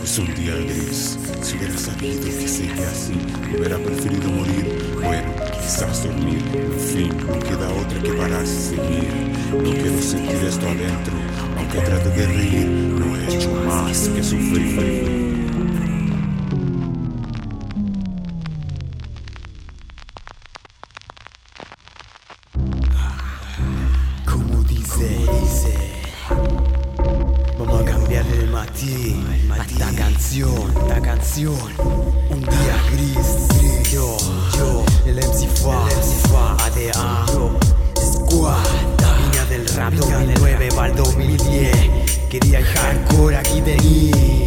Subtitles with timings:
[0.00, 1.18] Es un día gris.
[1.42, 3.12] Si hubiera sabido que sería así,
[3.56, 4.94] hubiera preferido morir.
[5.02, 6.42] Bueno, quizás dormir.
[6.54, 9.32] En fin, no queda otra que pararse y seguir.
[9.52, 11.14] No quiero sentir esto adentro.
[11.56, 15.32] Aunque trate de reír, no he hecho más que sufrir.
[24.26, 25.91] Como dice, dice.
[28.62, 29.16] Matiz
[29.50, 31.56] a esta canción, esta canción.
[32.30, 33.90] Un día gris, gris.
[33.92, 34.16] Yo,
[34.56, 37.58] yo, el MC Fa, el MC Fa, ADA, yo,
[37.98, 38.62] Squad,
[39.00, 42.28] la línea del rap 2009 para el 2010.
[42.30, 44.44] Quería hardcore aquí venir,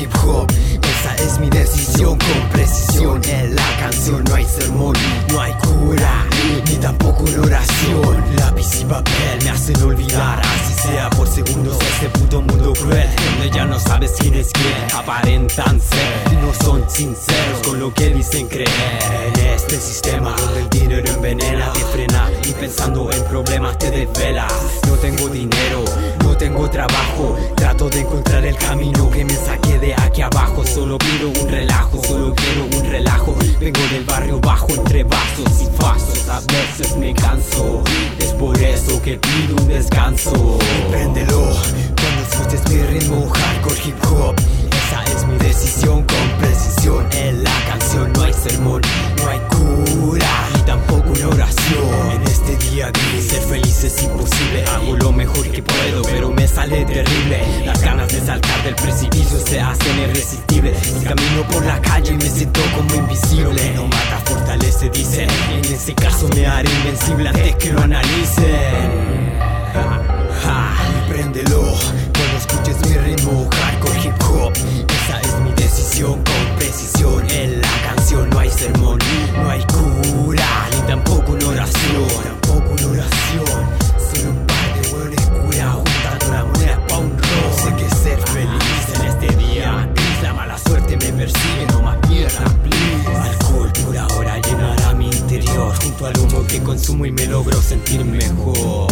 [0.00, 3.20] esa es mi decisión con precisión.
[3.24, 4.94] En la canción no hay sermón,
[5.28, 6.24] no hay cura,
[6.66, 8.24] ni tampoco una oración.
[8.36, 13.08] Lápiz y papel me hacen olvidar, así sea por segundos, este puto mundo cruel.
[13.30, 18.10] Donde ya no sabes quién es quién, aparentan ser no son sinceros con lo que
[18.10, 18.68] dicen creer.
[19.34, 24.52] En este sistema donde el dinero envenena, te frena y pensando en problemas te desvelas.
[24.86, 25.84] No tengo dinero,
[26.20, 30.64] no tengo trabajo, trato de encontrar el camino que me saque de aquí abajo.
[30.64, 33.34] Solo pido un relajo, solo quiero un relajo.
[33.60, 37.82] Vengo del barrio bajo entre vasos y pasos, a veces me canso.
[38.20, 40.58] Es por eso que pido un descanso.
[40.90, 41.50] Préndelo
[42.00, 44.34] cuando escuches mi ritmo hardcore hip hop.
[44.70, 47.06] Esa es mi decisión con precisión.
[47.12, 48.82] En la canción no hay sermón,
[49.16, 52.27] no hay cura y tampoco una oración.
[52.48, 54.64] Este día gris ser feliz es imposible.
[54.64, 57.42] Hago lo mejor que puedo, pero me sale terrible.
[57.66, 60.78] Las ganas de saltar del precipicio se hacen irresistibles.
[60.78, 63.74] Si camino por la calle me siento como invisible.
[63.74, 65.26] No mata, fortalece, dice.
[65.50, 69.37] En ese caso me haré invencible antes que lo analicen.
[95.88, 98.88] Junto al humo que consumo y me logro sentir mejor.